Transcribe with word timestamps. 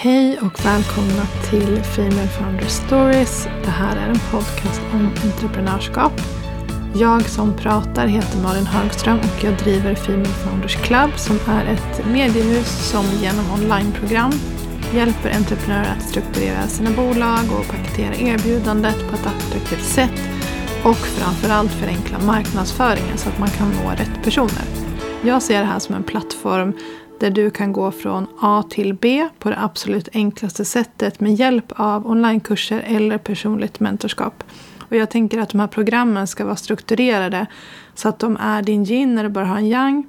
Hej 0.00 0.38
och 0.38 0.64
välkomna 0.64 1.26
till 1.50 1.82
Female 1.82 2.28
Founder 2.28 2.66
Stories. 2.66 3.48
Det 3.64 3.70
här 3.70 3.96
är 3.96 4.08
en 4.08 4.18
podcast 4.30 4.80
om 4.92 5.10
entreprenörskap. 5.24 6.12
Jag 6.94 7.28
som 7.28 7.56
pratar 7.56 8.06
heter 8.06 8.38
Malin 8.42 8.66
Högström 8.66 9.18
och 9.18 9.44
jag 9.44 9.58
driver 9.58 9.94
Female 9.94 10.24
Founders 10.24 10.76
Club 10.76 11.10
som 11.16 11.38
är 11.48 11.64
ett 11.66 12.06
mediehus 12.06 12.90
som 12.90 13.04
genom 13.22 13.50
onlineprogram 13.50 14.32
hjälper 14.94 15.30
entreprenörer 15.30 15.94
att 15.96 16.08
strukturera 16.08 16.66
sina 16.66 16.90
bolag 16.90 17.44
och 17.58 17.66
paketera 17.66 18.14
erbjudandet 18.14 19.08
på 19.08 19.14
ett 19.14 19.26
attraktivt 19.26 19.84
sätt 19.84 20.20
och 20.84 20.96
framförallt 20.96 21.72
förenkla 21.72 22.18
marknadsföringen 22.18 23.18
så 23.18 23.28
att 23.28 23.38
man 23.38 23.50
kan 23.50 23.70
nå 23.70 23.90
rätt 23.90 24.24
personer. 24.24 24.64
Jag 25.22 25.42
ser 25.42 25.60
det 25.60 25.66
här 25.66 25.78
som 25.78 25.94
en 25.94 26.02
plattform 26.02 26.72
där 27.20 27.30
du 27.30 27.50
kan 27.50 27.72
gå 27.72 27.90
från 27.90 28.26
A 28.40 28.64
till 28.70 28.94
B 28.94 29.28
på 29.38 29.50
det 29.50 29.58
absolut 29.58 30.08
enklaste 30.12 30.64
sättet 30.64 31.20
med 31.20 31.34
hjälp 31.34 31.72
av 31.76 32.06
onlinekurser 32.06 32.84
eller 32.86 33.18
personligt 33.18 33.80
mentorskap. 33.80 34.44
Och 34.78 34.96
jag 34.96 35.10
tänker 35.10 35.38
att 35.38 35.48
de 35.48 35.60
här 35.60 35.66
programmen 35.66 36.26
ska 36.26 36.44
vara 36.44 36.56
strukturerade 36.56 37.46
så 37.94 38.08
att 38.08 38.18
de 38.18 38.36
är 38.36 38.62
din 38.62 38.84
yin 38.84 39.14
när 39.14 39.22
du 39.22 39.28
bara 39.28 39.44
har 39.44 39.56
en 39.56 39.66
yang, 39.68 40.06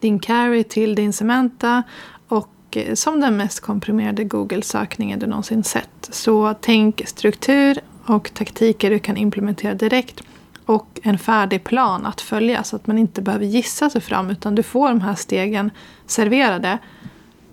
din 0.00 0.18
carry 0.18 0.64
till 0.64 0.94
din 0.94 1.12
Cementa 1.12 1.82
och 2.28 2.76
eh, 2.76 2.94
som 2.94 3.20
den 3.20 3.36
mest 3.36 3.60
komprimerade 3.60 4.24
Google-sökningen 4.24 5.18
du 5.18 5.26
någonsin 5.26 5.64
sett. 5.64 6.08
Så 6.10 6.54
tänk 6.60 7.02
struktur 7.08 7.78
och 8.06 8.30
taktiker 8.34 8.90
du 8.90 8.98
kan 8.98 9.16
implementera 9.16 9.74
direkt 9.74 10.22
och 10.66 11.00
en 11.02 11.18
färdig 11.18 11.64
plan 11.64 12.06
att 12.06 12.20
följa 12.20 12.64
så 12.64 12.76
att 12.76 12.86
man 12.86 12.98
inte 12.98 13.22
behöver 13.22 13.44
gissa 13.44 13.90
sig 13.90 14.00
fram 14.00 14.30
utan 14.30 14.54
du 14.54 14.62
får 14.62 14.88
de 14.88 15.00
här 15.00 15.14
stegen 15.14 15.70
serverade, 16.06 16.78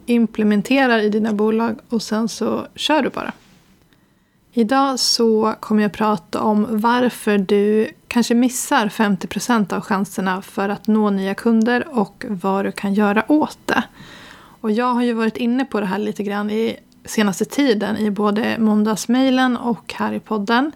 implementerar 0.06 1.00
i 1.00 1.10
dina 1.10 1.34
bolag 1.34 1.80
och 1.90 2.02
sen 2.02 2.30
så 2.30 2.68
kör 2.76 3.04
du 3.04 3.10
bara. 3.10 3.32
Idag 4.54 5.00
så 5.00 5.56
kommer 5.60 5.82
jag 5.82 5.94
prata 5.94 6.42
om 6.42 6.68
varför 6.70 7.38
du 7.38 7.92
kanske 8.08 8.34
missar 8.34 8.88
50% 8.88 9.74
av 9.74 9.82
chanserna 9.82 10.42
för 10.42 10.70
att 10.70 10.88
nå 10.88 11.10
nya 11.10 11.36
kunder 11.36 11.88
och 11.98 12.26
vad 12.30 12.66
du 12.66 12.72
kan 12.72 12.94
göra 12.94 13.32
åt 13.32 13.60
det. 13.66 13.84
Och 14.62 14.72
jag 14.72 14.94
har 14.94 15.04
ju 15.04 15.14
varit 15.14 15.38
inne 15.38 15.66
på 15.66 15.80
det 15.80 15.86
här 15.86 15.98
lite 15.98 16.24
grann 16.24 16.50
i 16.50 16.78
senaste 17.06 17.46
tiden 17.46 17.98
i 17.98 18.12
både 18.12 18.56
måndagsmejlen 18.60 19.58
och 19.58 19.94
här 19.94 20.14
i 20.14 20.20
podden. 20.20 20.72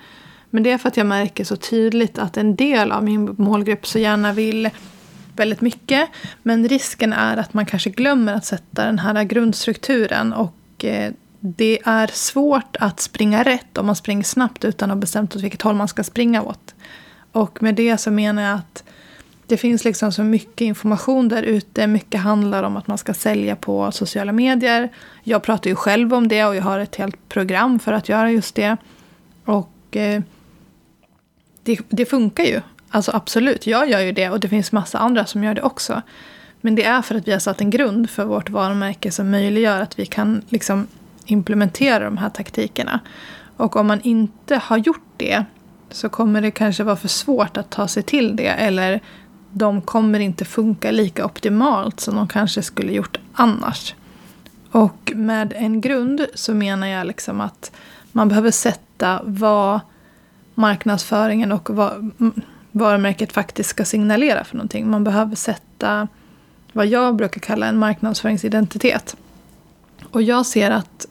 Men 0.56 0.64
det 0.64 0.72
är 0.72 0.78
för 0.78 0.88
att 0.88 0.98
jag 0.98 1.06
märker 1.06 1.44
så 1.44 1.56
tydligt 1.56 2.20
att 2.20 2.38
en 2.38 2.56
del 2.56 2.92
av 2.92 3.04
min 3.04 3.36
målgrupp 3.38 3.88
så 3.88 4.00
gärna 4.00 4.34
vill 4.34 4.70
väldigt 5.36 5.62
mycket. 5.62 6.10
Men 6.44 6.68
risken 6.68 7.14
är 7.14 7.38
att 7.38 7.54
man 7.54 7.66
kanske 7.66 7.90
glömmer 7.90 8.34
att 8.34 8.46
sätta 8.46 8.86
den 8.86 9.00
här 9.00 9.24
grundstrukturen. 9.24 10.34
Och 10.34 10.86
eh, 10.86 11.12
det 11.40 11.80
är 11.86 12.08
svårt 12.08 12.76
att 12.80 13.00
springa 13.00 13.44
rätt 13.44 13.78
om 13.78 13.86
man 13.86 13.96
springer 13.96 14.24
snabbt 14.24 14.66
utan 14.66 14.92
att 14.92 14.96
ha 14.96 15.02
bestämt 15.02 15.36
åt 15.36 15.42
vilket 15.42 15.62
håll 15.62 15.76
man 15.76 15.88
ska 15.88 16.04
springa 16.04 16.42
åt. 16.42 16.76
Och 17.32 17.64
med 17.64 17.76
det 17.76 17.98
så 17.98 18.12
menar 18.12 18.42
jag 18.42 18.56
att 18.56 18.84
det 19.48 19.58
finns 19.58 19.86
liksom 19.86 20.12
så 20.12 20.24
mycket 20.24 20.62
information 20.62 21.30
där 21.30 21.44
ute. 21.44 21.88
Mycket 21.88 22.22
handlar 22.22 22.64
om 22.64 22.78
att 22.78 22.88
man 22.88 22.98
ska 22.98 23.14
sälja 23.14 23.56
på 23.56 23.92
sociala 23.92 24.32
medier. 24.32 24.90
Jag 25.24 25.44
pratar 25.44 25.70
ju 25.70 25.76
själv 25.76 26.14
om 26.14 26.28
det 26.28 26.46
och 26.46 26.56
jag 26.56 26.64
har 26.64 26.80
ett 26.80 26.96
helt 26.96 27.30
program 27.30 27.80
för 27.80 27.94
att 27.94 28.10
göra 28.10 28.32
just 28.32 28.56
det. 28.56 28.78
Och 29.46 29.98
eh, 29.98 30.22
det, 31.66 31.80
det 31.90 32.06
funkar 32.06 32.44
ju. 32.44 32.62
Alltså 32.90 33.12
absolut, 33.14 33.68
jag 33.68 33.90
gör 33.90 34.00
ju 34.00 34.12
det 34.12 34.30
och 34.30 34.40
det 34.40 34.50
finns 34.50 34.72
massa 34.72 34.98
andra 34.98 35.26
som 35.26 35.44
gör 35.44 35.54
det 35.54 35.62
också. 35.62 36.02
Men 36.62 36.76
det 36.76 36.84
är 36.84 37.02
för 37.02 37.16
att 37.16 37.28
vi 37.28 37.32
har 37.32 37.40
satt 37.40 37.62
en 37.62 37.70
grund 37.70 38.10
för 38.10 38.26
vårt 38.26 38.50
varumärke 38.50 39.12
som 39.12 39.32
möjliggör 39.32 39.82
att 39.82 40.00
vi 40.00 40.06
kan 40.06 40.42
liksom 40.50 40.88
implementera 41.26 42.04
de 42.04 42.18
här 42.18 42.30
taktikerna. 42.30 43.00
Och 43.58 43.76
om 43.76 43.88
man 43.88 44.02
inte 44.02 44.56
har 44.56 44.78
gjort 44.78 45.14
det 45.18 45.46
så 45.92 46.10
kommer 46.10 46.42
det 46.42 46.52
kanske 46.52 46.84
vara 46.84 46.96
för 46.96 47.08
svårt 47.08 47.58
att 47.58 47.70
ta 47.70 47.88
sig 47.88 48.04
till 48.04 48.36
det. 48.36 48.48
Eller 48.48 49.02
de 49.52 49.82
kommer 49.82 50.20
inte 50.20 50.46
funka 50.46 50.92
lika 50.92 51.26
optimalt 51.26 52.00
som 52.00 52.16
de 52.16 52.28
kanske 52.28 52.62
skulle 52.62 52.92
gjort 52.92 53.20
annars. 53.34 53.96
Och 54.72 55.12
med 55.16 55.54
en 55.56 55.82
grund 55.82 56.26
så 56.34 56.54
menar 56.54 56.88
jag 56.88 57.08
liksom 57.08 57.42
att 57.42 57.72
man 58.12 58.30
behöver 58.30 58.52
sätta 58.52 59.22
vad 59.24 59.80
marknadsföringen 60.56 61.52
och 61.52 61.70
vad 61.70 62.12
varumärket 62.72 63.34
faktiskt 63.34 63.70
ska 63.70 63.86
signalera 63.86 64.44
för 64.44 64.56
någonting. 64.56 64.90
Man 64.90 65.04
behöver 65.04 65.36
sätta 65.36 66.08
vad 66.74 66.88
jag 66.88 67.16
brukar 67.16 67.42
kalla 67.42 67.66
en 67.66 67.78
marknadsföringsidentitet. 67.78 69.16
Och 70.12 70.22
jag 70.22 70.46
ser 70.46 70.72
att 70.72 71.06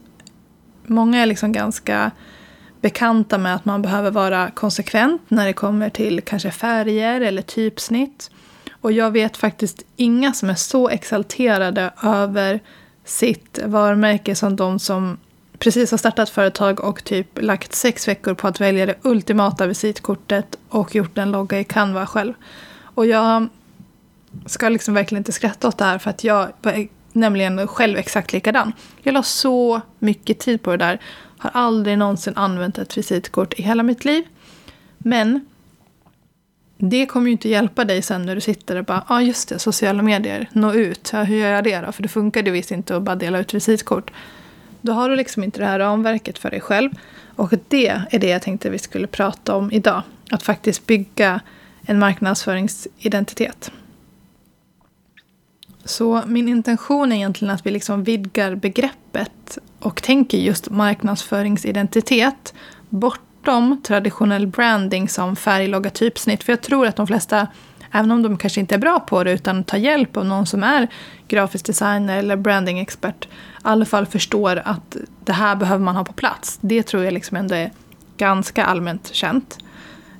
många 0.87 1.22
är 1.22 1.27
liksom 1.27 1.53
ganska 1.53 2.10
bekanta 2.81 3.38
med 3.38 3.55
att 3.55 3.65
man 3.65 3.82
behöver 3.82 4.10
vara 4.10 4.50
konsekvent 4.50 5.22
när 5.28 5.47
det 5.47 5.53
kommer 5.53 5.91
till 5.91 6.21
kanske 6.21 6.50
färger 6.50 7.21
eller 7.21 7.43
typsnitt. 7.43 8.31
Och 8.81 8.93
jag 8.93 9.11
vet 9.11 9.37
faktiskt 9.37 9.82
inga 9.97 10.32
som 10.32 10.50
är 10.50 10.55
så 10.55 10.88
exalterade 10.88 11.91
över 12.03 12.61
sitt 13.05 13.59
varumärke 13.65 14.34
som 14.34 14.56
de 14.56 14.78
som 14.78 15.19
precis 15.65 15.91
har 15.91 15.99
startat 15.99 16.31
företag 16.31 16.81
och 16.81 17.05
typ 17.05 17.43
lagt 17.43 17.75
sex 17.75 18.09
veckor 18.09 18.35
på 18.35 18.49
att 18.49 18.61
välja 18.61 18.87
det 18.87 18.95
ultimata 19.03 19.67
visitkortet 19.67 20.59
och 20.69 20.95
gjort 20.95 21.19
en 21.19 21.31
logga 21.31 21.61
i 21.61 21.65
Canva 21.65 22.07
själv. 22.07 22.33
Och 22.83 23.07
jag 23.07 23.49
ska 24.47 24.69
liksom 24.69 24.95
verkligen 24.95 25.21
inte 25.21 25.33
skratta 25.33 25.69
åt 25.69 25.79
det 25.79 25.85
här 25.85 25.99
för 25.99 26.11
att 26.11 26.25
jag 26.25 26.49
är 26.63 26.79
e- 26.79 26.89
nämligen 27.13 27.67
själv 27.67 27.99
exakt 27.99 28.33
likadan. 28.33 28.73
Jag 29.03 29.13
la 29.13 29.23
så 29.23 29.81
mycket 29.99 30.39
tid 30.39 30.63
på 30.63 30.71
det 30.71 30.77
där. 30.77 31.01
Har 31.39 31.51
aldrig 31.55 31.99
någonsin 31.99 32.37
använt 32.37 32.79
ett 32.79 32.99
visitkort 32.99 33.55
i 33.59 33.63
hela 33.63 33.83
mitt 33.83 34.05
liv. 34.05 34.25
Men 34.99 35.47
det 36.79 37.07
kommer 37.07 37.27
ju 37.27 37.33
inte 37.33 37.49
hjälpa 37.49 37.85
dig 37.85 38.03
sen 38.03 38.23
när 38.27 38.35
du 38.35 38.41
sitter 38.41 38.77
och 38.77 38.85
bara, 38.85 39.05
ja 39.09 39.15
ah, 39.15 39.21
just 39.21 39.49
det, 39.49 39.59
sociala 39.59 40.03
medier, 40.03 40.49
nå 40.53 40.73
ut. 40.73 41.11
Ja, 41.13 41.23
hur 41.23 41.37
gör 41.37 41.51
jag 41.51 41.65
det 41.65 41.81
då? 41.81 41.93
För 41.93 42.03
det 42.03 42.09
funkade 42.09 42.51
visst 42.51 42.71
inte 42.71 42.97
att 42.97 43.03
bara 43.03 43.17
dela 43.17 43.39
ut 43.39 43.55
visitkort. 43.55 44.11
Då 44.84 44.93
har 44.93 45.09
du 45.09 45.17
liksom 45.17 45.45
inte 45.45 45.61
det 45.61 45.67
här 45.67 45.78
ramverket 45.78 46.39
för 46.39 46.50
dig 46.50 46.61
själv. 46.61 46.91
Och 47.37 47.53
det 47.69 47.89
är 47.89 48.19
det 48.19 48.28
jag 48.28 48.43
tänkte 48.43 48.71
vi 48.71 48.78
skulle 48.78 49.06
prata 49.06 49.55
om 49.55 49.72
idag. 49.72 50.03
Att 50.31 50.43
faktiskt 50.43 50.87
bygga 50.87 51.41
en 51.83 51.99
marknadsföringsidentitet. 51.99 53.73
Så 55.84 56.23
min 56.27 56.49
intention 56.49 57.12
är 57.12 57.17
egentligen 57.17 57.55
att 57.55 57.67
vi 57.67 57.71
liksom 57.71 58.05
vidgar 58.05 58.55
begreppet 58.55 59.59
och 59.78 60.03
tänker 60.03 60.39
just 60.39 60.71
marknadsföringsidentitet 60.71 62.55
bortom 62.89 63.81
traditionell 63.83 64.47
branding 64.47 65.09
som 65.09 65.37
färg, 65.37 65.67
logga, 65.67 65.91
typsnitt. 65.91 66.44
För 66.44 66.53
jag 66.53 66.61
tror 66.61 66.87
att 66.87 66.97
de 66.97 67.06
flesta 67.06 67.47
även 67.94 68.10
om 68.10 68.22
de 68.22 68.37
kanske 68.37 68.60
inte 68.60 68.75
är 68.75 68.78
bra 68.78 69.00
på 69.00 69.25
det, 69.25 69.32
utan 69.32 69.65
tar 69.65 69.78
hjälp 69.78 70.16
av 70.16 70.27
någon 70.27 70.47
som 70.47 70.62
är 70.62 70.88
grafisk 71.28 71.66
designer 71.66 72.19
eller 72.19 72.37
brandingexpert, 72.37 73.25
i 73.25 73.28
alla 73.62 73.84
fall 73.84 74.06
förstår 74.06 74.62
att 74.65 74.97
det 75.25 75.32
här 75.32 75.56
behöver 75.56 75.84
man 75.84 75.97
ha 75.97 76.05
på 76.05 76.12
plats. 76.12 76.59
Det 76.60 76.82
tror 76.82 77.05
jag 77.05 77.12
liksom 77.12 77.37
ändå 77.37 77.55
är 77.55 77.71
ganska 78.16 78.65
allmänt 78.65 79.10
känt. 79.15 79.59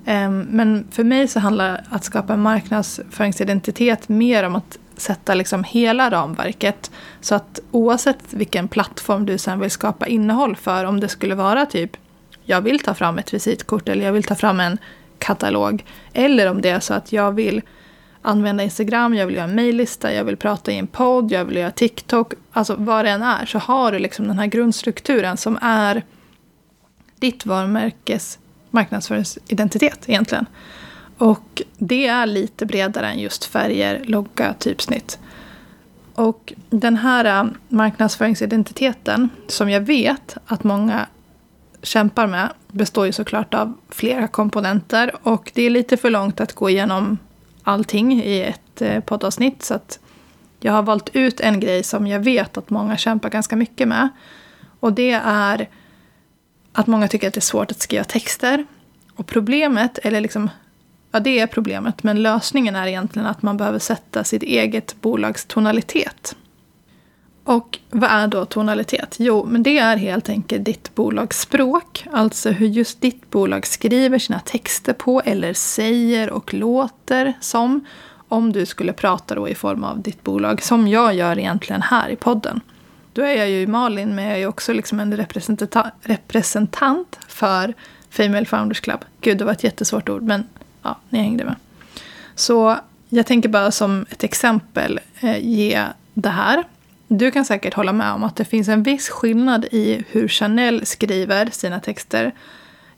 Ehm, 0.05 0.41
men 0.41 0.87
för 0.91 1.05
mig 1.05 1.29
så 1.29 1.41
handlar 1.41 1.85
att 1.91 2.05
skapa 2.05 2.33
en 2.33 2.43
marknadsföringsidentitet 2.43 4.09
mer 4.09 4.45
om 4.45 4.57
att 4.57 4.79
sätta 4.97 5.35
liksom 5.35 5.65
hela 5.65 6.11
ramverket. 6.11 6.91
Så 7.21 7.35
att 7.35 7.61
oavsett 7.71 8.19
vilken 8.31 8.69
plattform 8.69 9.27
du 9.27 9.39
sen 9.39 9.61
vill 9.61 9.71
skapa 9.71 10.07
innehåll 10.07 10.57
för, 10.57 10.85
om 10.85 11.01
det 11.01 11.09
skulle 11.09 11.35
vara 11.35 11.67
typ 11.67 11.97
jag 12.45 12.61
vill 12.61 12.79
ta 12.79 12.95
fram 12.95 13.19
ett 13.19 13.35
visitkort 13.35 13.89
eller 13.89 14.05
jag 14.05 14.13
vill 14.13 14.25
ta 14.25 14.35
fram 14.35 14.61
en 14.61 14.79
katalog. 15.19 15.85
Eller 16.13 16.51
om 16.51 16.61
det 16.61 16.69
är 16.69 16.81
så 16.81 16.95
att 16.95 17.13
jag 17.13 17.33
vill 17.33 17.63
använda 18.23 18.63
Instagram, 18.63 19.15
jag 19.15 19.27
vill 19.27 19.35
göra 19.35 19.45
en 19.45 19.55
mejllista, 19.55 20.13
jag 20.13 20.25
vill 20.25 20.37
prata 20.37 20.73
i 20.73 20.79
en 20.79 20.87
podd, 20.87 21.33
jag 21.33 21.45
vill 21.45 21.57
göra 21.57 21.71
TikTok. 21.71 22.33
Alltså 22.53 22.75
vad 22.79 23.05
det 23.05 23.11
än 23.11 23.23
är 23.23 23.47
så 23.47 23.59
har 23.59 23.93
du 23.93 23.99
liksom 23.99 24.29
den 24.29 24.39
här 24.39 24.47
grundstrukturen 24.47 25.37
som 25.37 25.59
är 25.63 26.03
ditt 27.19 27.47
varumärkes 27.47 28.39
marknadsföringsidentitet 28.71 30.09
egentligen. 30.09 30.47
Och 31.19 31.63
det 31.79 32.07
är 32.07 32.27
lite 32.27 32.67
bredare 32.67 33.09
än 33.09 33.19
just 33.19 33.45
färger, 33.45 34.03
logga, 34.05 34.55
typsnitt. 34.59 35.19
Och 36.15 36.53
den 36.71 36.97
här 36.97 37.25
äh, 37.25 37.51
marknadsföringsidentiteten 37.69 39.29
som 39.47 39.71
jag 39.71 39.81
vet 39.81 40.37
att 40.47 40.65
många 40.65 41.07
kämpar 41.85 42.27
med 42.27 42.53
består 42.69 43.07
ju 43.07 43.13
såklart 43.13 43.55
av 43.55 43.75
flera 43.89 44.29
komponenter 44.29 45.17
och 45.23 45.51
det 45.55 45.63
är 45.63 45.71
lite 45.71 45.97
för 45.97 46.11
långt 46.11 46.41
att 46.41 46.53
gå 46.53 46.71
igenom 46.71 47.19
allting 47.63 48.23
i 48.23 48.41
ett 48.41 48.83
eh, 48.83 49.01
poddavsnitt. 49.01 49.63
Så 49.63 49.75
att 49.75 49.99
jag 50.61 50.73
har 50.73 50.83
valt 50.83 51.11
ut 51.13 51.41
en 51.41 51.61
grej 51.61 51.83
som 51.83 52.07
jag 52.07 52.21
vet 52.21 52.57
att 52.59 52.71
många 52.71 52.97
kämpar 52.97 53.31
ganska 53.31 53.57
mycket 53.57 53.89
med. 53.89 54.09
Och 54.81 54.93
det 54.93 55.11
är 55.25 55.69
att 56.73 56.87
många 56.87 57.09
tycker 57.09 57.29
att 57.29 57.35
det 57.35 57.39
är 57.39 57.43
svårt 57.43 57.71
att 57.71 57.81
skriva 57.81 58.05
texter. 58.05 58.67
Och 59.17 59.27
problemet, 59.27 59.99
eller 60.03 60.21
liksom, 60.21 60.51
ja 61.13 61.21
det 61.21 61.41
är 61.41 61.47
problemet, 61.47 62.03
men 62.03 62.23
lösningen 62.23 62.77
är 62.77 62.87
egentligen 62.87 63.29
att 63.29 63.43
man 63.43 63.57
behöver 63.57 63.79
sätta 63.79 64.25
sitt 64.25 64.43
eget 64.43 65.01
bolags 65.01 65.45
tonalitet. 65.45 66.37
Och 67.45 67.79
vad 67.91 68.11
är 68.11 68.27
då 68.27 68.45
tonalitet? 68.45 69.17
Jo, 69.19 69.47
men 69.49 69.63
det 69.63 69.79
är 69.79 69.97
helt 69.97 70.29
enkelt 70.29 70.65
ditt 70.65 70.95
bolags 70.95 71.41
språk. 71.41 72.07
Alltså 72.13 72.51
hur 72.51 72.67
just 72.67 73.01
ditt 73.01 73.31
bolag 73.31 73.67
skriver 73.67 74.19
sina 74.19 74.41
texter 74.41 74.93
på 74.93 75.21
eller 75.25 75.53
säger 75.53 76.31
och 76.31 76.55
låter 76.55 77.33
som. 77.41 77.87
Om 78.29 78.53
du 78.53 78.67
skulle 78.67 78.93
prata 78.93 79.35
då 79.35 79.49
i 79.49 79.55
form 79.55 79.85
av 79.85 80.03
ditt 80.03 80.23
bolag, 80.23 80.63
som 80.63 80.89
jag 80.89 81.15
gör 81.15 81.39
egentligen 81.39 81.83
här 81.83 82.09
i 82.09 82.17
podden. 82.17 82.61
Då 83.13 83.23
är 83.23 83.35
jag 83.37 83.51
ju 83.51 83.67
Malin, 83.67 84.15
men 84.15 84.25
jag 84.25 84.39
är 84.39 84.47
också 84.47 84.73
liksom 84.73 85.01
en 85.01 85.17
representant 86.03 87.19
för 87.29 87.75
Female 88.11 88.45
Founders 88.45 88.81
Club. 88.81 89.05
Gud, 89.21 89.39
det 89.39 89.45
var 89.45 89.53
ett 89.53 89.65
jättesvårt 89.65 90.09
ord, 90.09 90.23
men 90.23 90.47
ja, 90.83 90.99
ni 91.09 91.19
hängde 91.19 91.45
med. 91.45 91.55
Så 92.35 92.79
jag 93.09 93.27
tänker 93.27 93.49
bara 93.49 93.71
som 93.71 94.07
ett 94.11 94.25
exempel 94.25 95.01
eh, 95.21 95.39
ge 95.39 95.85
det 96.15 96.29
här. 96.29 96.65
Du 97.09 97.31
kan 97.31 97.45
säkert 97.45 97.75
hålla 97.75 97.93
med 97.93 98.13
om 98.13 98.25
att 98.25 98.37
det 98.37 98.45
finns 98.45 98.69
en 98.69 98.83
viss 98.83 99.09
skillnad 99.09 99.65
i 99.71 100.05
hur 100.09 100.29
Chanel 100.29 100.87
skriver 100.87 101.51
sina 101.51 101.81
texter 101.81 102.33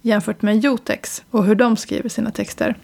jämfört 0.02 0.42
med 0.42 0.60
Jotex 0.60 1.22
och 1.30 1.44
hur 1.44 1.54
de 1.54 1.76
skriver 1.76 2.08
sina 2.08 2.30
texter. 2.30 2.76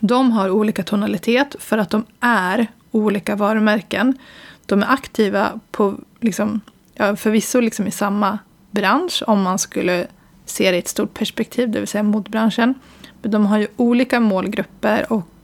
De 0.00 0.32
har 0.32 0.50
olika 0.50 0.82
tonalitet 0.82 1.56
för 1.58 1.78
att 1.78 1.90
de 1.90 2.04
är 2.20 2.66
olika 2.90 3.36
varumärken. 3.36 4.18
De 4.66 4.82
är 4.82 4.92
aktiva 4.92 5.60
på, 5.70 5.94
liksom, 6.20 6.60
ja, 6.94 7.16
förvisso 7.16 7.60
liksom 7.60 7.86
i 7.86 7.90
samma 7.90 8.38
bransch 8.70 9.22
om 9.26 9.42
man 9.42 9.58
skulle 9.58 10.06
se 10.44 10.70
det 10.70 10.76
i 10.76 10.78
ett 10.78 10.88
stort 10.88 11.14
perspektiv, 11.14 11.70
det 11.70 11.78
vill 11.78 11.88
säga 11.88 12.02
modebranschen. 12.02 12.74
Men 13.22 13.30
de 13.30 13.46
har 13.46 13.58
ju 13.58 13.66
olika 13.76 14.20
målgrupper 14.20 15.12
och 15.12 15.37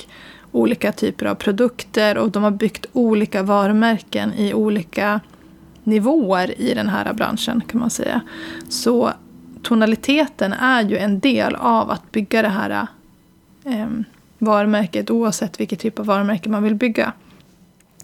olika 0.54 0.92
typer 0.92 1.26
av 1.26 1.34
produkter 1.34 2.18
och 2.18 2.30
de 2.30 2.42
har 2.42 2.50
byggt 2.50 2.86
olika 2.92 3.42
varumärken 3.42 4.32
i 4.34 4.54
olika 4.54 5.20
nivåer 5.84 6.60
i 6.60 6.74
den 6.74 6.88
här 6.88 7.12
branschen 7.12 7.62
kan 7.68 7.80
man 7.80 7.90
säga. 7.90 8.20
Så 8.68 9.12
tonaliteten 9.62 10.52
är 10.52 10.82
ju 10.82 10.98
en 10.98 11.20
del 11.20 11.54
av 11.54 11.90
att 11.90 12.12
bygga 12.12 12.42
det 12.42 12.48
här 12.48 12.86
eh, 13.64 13.86
varumärket 14.38 15.10
oavsett 15.10 15.60
vilket 15.60 15.80
typ 15.80 15.98
av 15.98 16.06
varumärke 16.06 16.48
man 16.48 16.62
vill 16.62 16.74
bygga. 16.74 17.12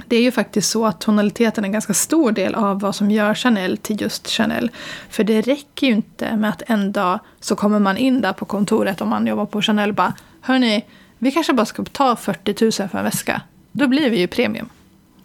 Det 0.06 0.16
är 0.16 0.22
ju 0.22 0.30
faktiskt 0.30 0.70
så 0.70 0.86
att 0.86 1.00
tonaliteten 1.00 1.64
är 1.64 1.68
en 1.68 1.72
ganska 1.72 1.94
stor 1.94 2.32
del 2.32 2.54
av 2.54 2.80
vad 2.80 2.94
som 2.94 3.10
gör 3.10 3.34
Chanel 3.34 3.76
till 3.76 4.00
just 4.00 4.28
Chanel. 4.28 4.70
För 5.10 5.24
det 5.24 5.40
räcker 5.40 5.86
ju 5.86 5.92
inte 5.92 6.36
med 6.36 6.50
att 6.50 6.62
en 6.66 6.92
dag 6.92 7.18
så 7.40 7.56
kommer 7.56 7.78
man 7.78 7.96
in 7.96 8.20
där 8.20 8.32
på 8.32 8.44
kontoret 8.44 9.00
om 9.00 9.08
man 9.08 9.26
jobbar 9.26 9.46
på 9.46 9.62
Chanel 9.62 9.88
och 9.88 9.94
bara 9.94 10.14
Hörni, 10.40 10.84
vi 11.22 11.30
kanske 11.30 11.52
bara 11.52 11.66
ska 11.66 11.84
ta 11.84 12.16
40 12.16 12.64
000 12.64 12.88
för 12.88 12.98
en 12.98 13.04
väska. 13.04 13.42
Då 13.72 13.86
blir 13.86 14.10
vi 14.10 14.18
ju 14.18 14.26
premium. 14.26 14.68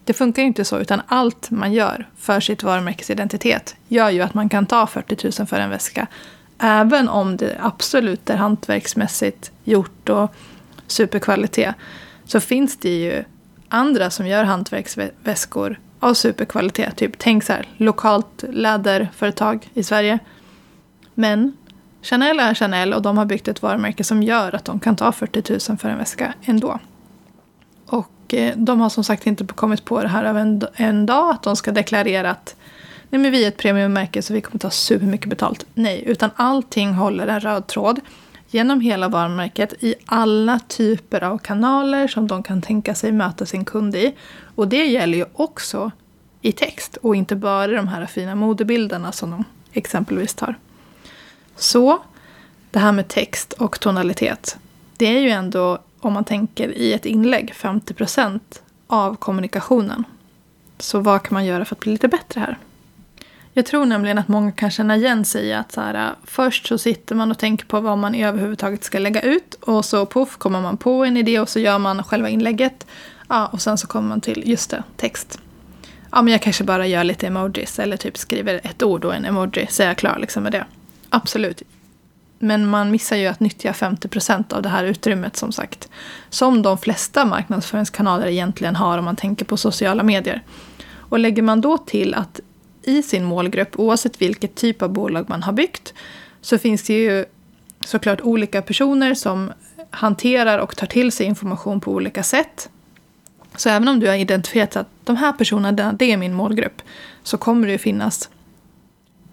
Det 0.03 0.13
funkar 0.13 0.41
ju 0.41 0.47
inte 0.47 0.65
så, 0.65 0.79
utan 0.79 1.01
allt 1.07 1.51
man 1.51 1.73
gör 1.73 2.09
för 2.17 2.39
sitt 2.39 2.63
varumärkesidentitet 2.63 3.75
gör 3.87 4.09
ju 4.09 4.21
att 4.21 4.33
man 4.33 4.49
kan 4.49 4.65
ta 4.65 4.87
40 4.87 5.39
000 5.39 5.47
för 5.47 5.59
en 5.59 5.69
väska. 5.69 6.07
Även 6.59 7.09
om 7.09 7.37
det 7.37 7.57
absolut 7.59 8.29
är 8.29 8.37
hantverksmässigt 8.37 9.51
gjort 9.63 10.09
och 10.09 10.35
superkvalitet 10.87 11.75
så 12.25 12.39
finns 12.39 12.77
det 12.77 12.97
ju 12.97 13.23
andra 13.69 14.09
som 14.09 14.27
gör 14.27 14.43
hantverksväskor 14.43 15.79
av 15.99 16.13
superkvalitet. 16.13 16.95
Typ, 16.95 17.11
tänk 17.17 17.43
så 17.43 17.53
här, 17.53 17.67
lokalt 17.77 18.43
läderföretag 18.49 19.69
i 19.73 19.83
Sverige. 19.83 20.19
Men 21.13 21.57
Chanel 22.05 22.39
är 22.39 22.53
Chanel 22.53 22.93
och 22.93 23.01
de 23.01 23.17
har 23.17 23.25
byggt 23.25 23.47
ett 23.47 23.61
varumärke 23.61 24.03
som 24.03 24.23
gör 24.23 24.55
att 24.55 24.65
de 24.65 24.79
kan 24.79 24.95
ta 24.95 25.11
40 25.11 25.69
000 25.69 25.77
för 25.77 25.89
en 25.89 25.97
väska 25.97 26.33
ändå. 26.45 26.79
Och 27.85 28.33
eh, 28.33 28.53
de 28.57 28.81
har 28.81 28.89
som 28.89 29.03
sagt 29.03 29.27
inte 29.27 29.45
kommit 29.45 29.85
på 29.85 30.01
det 30.01 30.07
här 30.07 30.23
av 30.23 30.37
en, 30.37 30.61
en 30.73 31.05
dag, 31.05 31.29
att 31.29 31.43
de 31.43 31.55
ska 31.55 31.71
deklarera 31.71 32.31
att 32.31 32.55
Nej, 33.09 33.21
men 33.21 33.31
vi 33.31 33.43
är 33.43 33.47
ett 33.47 33.57
premiummärke 33.57 34.21
så 34.21 34.33
vi 34.33 34.41
kommer 34.41 34.59
ta 34.59 34.69
supermycket 34.69 35.29
betalt. 35.29 35.65
Nej, 35.73 36.03
utan 36.05 36.29
allting 36.35 36.93
håller 36.93 37.27
en 37.27 37.39
röd 37.39 37.67
tråd 37.67 37.99
genom 38.49 38.81
hela 38.81 39.07
varumärket 39.07 39.83
i 39.83 39.95
alla 40.05 40.59
typer 40.59 41.23
av 41.23 41.37
kanaler 41.37 42.07
som 42.07 42.27
de 42.27 42.43
kan 42.43 42.61
tänka 42.61 42.95
sig 42.95 43.11
möta 43.11 43.45
sin 43.45 43.65
kund 43.65 43.95
i. 43.95 44.15
Och 44.55 44.67
det 44.67 44.85
gäller 44.85 45.17
ju 45.17 45.25
också 45.33 45.91
i 46.41 46.51
text 46.51 46.97
och 46.97 47.15
inte 47.15 47.35
bara 47.35 47.71
i 47.71 47.75
de 47.75 47.87
här 47.87 48.05
fina 48.05 48.35
modebilderna 48.35 49.11
som 49.11 49.31
de 49.31 49.43
exempelvis 49.73 50.33
tar. 50.33 50.55
Så 51.55 51.99
det 52.71 52.79
här 52.79 52.91
med 52.91 53.07
text 53.07 53.53
och 53.53 53.79
tonalitet. 53.79 54.57
Det 54.97 55.05
är 55.05 55.19
ju 55.19 55.29
ändå, 55.29 55.79
om 55.99 56.13
man 56.13 56.23
tänker 56.23 56.69
i 56.69 56.93
ett 56.93 57.05
inlägg, 57.05 57.53
50% 57.55 58.39
av 58.87 59.15
kommunikationen. 59.15 60.03
Så 60.77 60.99
vad 60.99 61.23
kan 61.23 61.33
man 61.33 61.45
göra 61.45 61.65
för 61.65 61.75
att 61.75 61.79
bli 61.79 61.91
lite 61.91 62.07
bättre 62.07 62.39
här? 62.39 62.57
Jag 63.53 63.65
tror 63.65 63.85
nämligen 63.85 64.17
att 64.17 64.27
många 64.27 64.51
kan 64.51 64.71
känna 64.71 64.95
igen 64.95 65.25
sig 65.25 65.45
i 65.45 65.53
att 65.53 65.71
så 65.71 65.81
här, 65.81 66.15
först 66.23 66.67
så 66.67 66.77
sitter 66.77 67.15
man 67.15 67.31
och 67.31 67.37
tänker 67.37 67.65
på 67.65 67.79
vad 67.79 67.97
man 67.97 68.15
överhuvudtaget 68.15 68.83
ska 68.83 68.99
lägga 68.99 69.21
ut 69.21 69.53
och 69.53 69.85
så 69.85 70.05
poff 70.05 70.37
kommer 70.37 70.61
man 70.61 70.77
på 70.77 71.05
en 71.05 71.17
idé 71.17 71.39
och 71.39 71.49
så 71.49 71.59
gör 71.59 71.79
man 71.79 72.03
själva 72.03 72.29
inlägget. 72.29 72.87
Ja, 73.29 73.47
och 73.47 73.61
sen 73.61 73.77
så 73.77 73.87
kommer 73.87 74.09
man 74.09 74.21
till, 74.21 74.43
just 74.45 74.69
det, 74.69 74.83
text. 74.97 75.39
Ja, 76.11 76.21
men 76.21 76.31
jag 76.31 76.41
kanske 76.41 76.63
bara 76.63 76.87
gör 76.87 77.03
lite 77.03 77.27
emojis 77.27 77.79
eller 77.79 77.97
typ 77.97 78.17
skriver 78.17 78.61
ett 78.63 78.83
ord 78.83 79.05
och 79.05 79.15
en 79.15 79.25
emoji 79.25 79.67
så 79.69 79.83
är 79.83 79.87
jag 79.87 79.97
klar 79.97 80.17
liksom 80.19 80.43
med 80.43 80.51
det. 80.51 80.65
Absolut. 81.15 81.61
Men 82.39 82.67
man 82.67 82.91
missar 82.91 83.15
ju 83.15 83.27
att 83.27 83.39
nyttja 83.39 83.73
50 83.73 84.07
procent 84.07 84.53
av 84.53 84.61
det 84.61 84.69
här 84.69 84.83
utrymmet 84.83 85.35
som 85.35 85.51
sagt. 85.51 85.89
Som 86.29 86.61
de 86.61 86.77
flesta 86.77 87.25
marknadsföringskanaler 87.25 88.27
egentligen 88.27 88.75
har 88.75 88.97
om 88.97 89.05
man 89.05 89.15
tänker 89.15 89.45
på 89.45 89.57
sociala 89.57 90.03
medier. 90.03 90.43
Och 90.93 91.19
lägger 91.19 91.41
man 91.41 91.61
då 91.61 91.77
till 91.77 92.13
att 92.13 92.39
i 92.83 93.03
sin 93.03 93.23
målgrupp, 93.23 93.79
oavsett 93.79 94.21
vilket 94.21 94.55
typ 94.55 94.81
av 94.81 94.89
bolag 94.89 95.29
man 95.29 95.43
har 95.43 95.53
byggt, 95.53 95.93
så 96.41 96.57
finns 96.57 96.83
det 96.83 96.93
ju 96.93 97.25
såklart 97.85 98.21
olika 98.21 98.61
personer 98.61 99.13
som 99.13 99.51
hanterar 99.89 100.59
och 100.59 100.75
tar 100.75 100.87
till 100.87 101.11
sig 101.11 101.25
information 101.25 101.81
på 101.81 101.91
olika 101.91 102.23
sätt. 102.23 102.69
Så 103.55 103.69
även 103.69 103.87
om 103.87 103.99
du 103.99 104.07
har 104.07 104.15
identifierat 104.15 104.75
att 104.75 104.87
de 105.03 105.15
här 105.15 105.31
personerna, 105.31 105.93
det 105.93 106.11
är 106.11 106.17
min 106.17 106.33
målgrupp, 106.33 106.81
så 107.23 107.37
kommer 107.37 107.67
det 107.67 107.73
ju 107.73 107.79
finnas 107.79 108.29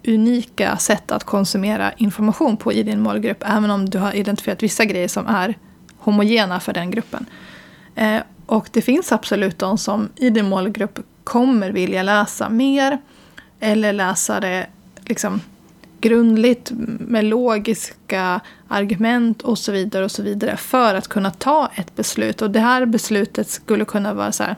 unika 0.07 0.77
sätt 0.77 1.11
att 1.11 1.23
konsumera 1.23 1.93
information 1.93 2.57
på 2.57 2.73
i 2.73 2.83
din 2.83 3.01
målgrupp, 3.01 3.43
även 3.47 3.71
om 3.71 3.89
du 3.89 3.97
har 3.97 4.13
identifierat 4.13 4.63
vissa 4.63 4.85
grejer 4.85 5.07
som 5.07 5.27
är 5.27 5.57
homogena 5.97 6.59
för 6.59 6.73
den 6.73 6.91
gruppen. 6.91 7.25
Eh, 7.95 8.21
och 8.45 8.69
det 8.71 8.81
finns 8.81 9.11
absolut 9.11 9.59
de 9.59 9.77
som 9.77 10.09
i 10.15 10.29
din 10.29 10.49
målgrupp 10.49 10.99
kommer 11.23 11.71
vilja 11.71 12.03
läsa 12.03 12.49
mer, 12.49 12.97
eller 13.59 13.93
läsa 13.93 14.39
det 14.39 14.67
liksom 15.05 15.41
grundligt 16.01 16.71
med 16.99 17.25
logiska 17.25 18.39
argument 18.67 19.41
och 19.41 19.57
så 19.57 19.71
vidare 19.71 20.05
och 20.05 20.11
så 20.11 20.23
vidare 20.23 20.57
för 20.57 20.95
att 20.95 21.07
kunna 21.07 21.31
ta 21.31 21.71
ett 21.75 21.95
beslut. 21.95 22.41
Och 22.41 22.51
det 22.51 22.59
här 22.59 22.85
beslutet 22.85 23.49
skulle 23.49 23.85
kunna 23.85 24.13
vara 24.13 24.31
så 24.31 24.43
här, 24.43 24.55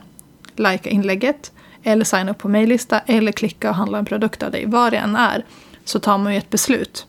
likea 0.56 0.92
inlägget 0.92 1.52
eller 1.86 2.04
signa 2.04 2.30
upp 2.30 2.38
på 2.38 2.48
mejllista 2.48 2.98
eller 2.98 3.32
klicka 3.32 3.70
och 3.70 3.76
handla 3.76 3.98
en 3.98 4.04
produkt 4.04 4.42
av 4.42 4.50
dig. 4.50 4.66
Vad 4.66 4.92
det 4.92 4.96
än 4.96 5.16
är 5.16 5.44
så 5.84 5.98
tar 5.98 6.18
man 6.18 6.32
ju 6.32 6.38
ett 6.38 6.50
beslut. 6.50 7.06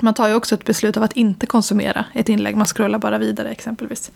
Man 0.00 0.14
tar 0.14 0.28
ju 0.28 0.34
också 0.34 0.54
ett 0.54 0.64
beslut 0.64 0.96
av 0.96 1.02
att 1.02 1.12
inte 1.12 1.46
konsumera 1.46 2.04
ett 2.14 2.28
inlägg. 2.28 2.56
Man 2.56 2.66
scrollar 2.66 2.98
bara 2.98 3.18
vidare 3.18 3.48
exempelvis. 3.48 4.10